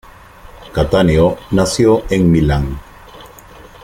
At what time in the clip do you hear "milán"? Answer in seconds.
2.31-2.79